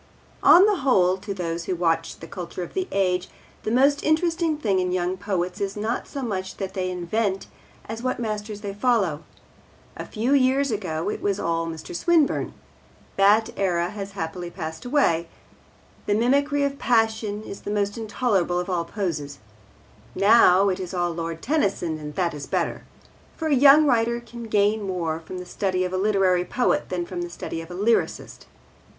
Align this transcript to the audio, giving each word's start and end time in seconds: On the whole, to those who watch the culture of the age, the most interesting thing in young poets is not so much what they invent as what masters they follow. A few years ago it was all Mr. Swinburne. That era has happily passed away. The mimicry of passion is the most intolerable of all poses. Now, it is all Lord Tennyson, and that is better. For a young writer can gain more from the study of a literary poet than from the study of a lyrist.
On 0.41 0.65
the 0.65 0.77
whole, 0.77 1.15
to 1.17 1.31
those 1.31 1.65
who 1.65 1.75
watch 1.75 2.17
the 2.21 2.27
culture 2.27 2.63
of 2.63 2.73
the 2.73 2.87
age, 2.91 3.29
the 3.61 3.69
most 3.69 4.01
interesting 4.01 4.57
thing 4.57 4.79
in 4.79 4.91
young 4.91 5.15
poets 5.15 5.61
is 5.61 5.77
not 5.77 6.07
so 6.07 6.23
much 6.23 6.55
what 6.59 6.73
they 6.73 6.89
invent 6.89 7.45
as 7.87 8.01
what 8.01 8.17
masters 8.19 8.61
they 8.61 8.73
follow. 8.73 9.21
A 9.95 10.07
few 10.07 10.33
years 10.33 10.71
ago 10.71 11.07
it 11.11 11.21
was 11.21 11.39
all 11.39 11.67
Mr. 11.67 11.95
Swinburne. 11.95 12.55
That 13.15 13.51
era 13.55 13.91
has 13.91 14.13
happily 14.13 14.49
passed 14.49 14.85
away. 14.85 15.27
The 16.07 16.15
mimicry 16.15 16.63
of 16.63 16.79
passion 16.79 17.43
is 17.43 17.61
the 17.61 17.69
most 17.69 17.95
intolerable 17.95 18.59
of 18.59 18.71
all 18.71 18.85
poses. 18.85 19.37
Now, 20.15 20.69
it 20.69 20.79
is 20.79 20.95
all 20.95 21.11
Lord 21.11 21.43
Tennyson, 21.43 21.99
and 21.99 22.15
that 22.15 22.33
is 22.33 22.47
better. 22.47 22.85
For 23.37 23.49
a 23.49 23.53
young 23.53 23.85
writer 23.85 24.19
can 24.19 24.45
gain 24.45 24.81
more 24.81 25.19
from 25.19 25.37
the 25.37 25.45
study 25.45 25.83
of 25.85 25.93
a 25.93 25.97
literary 25.97 26.43
poet 26.43 26.89
than 26.89 27.05
from 27.05 27.21
the 27.21 27.29
study 27.29 27.61
of 27.61 27.69
a 27.69 27.75
lyrist. 27.75 28.47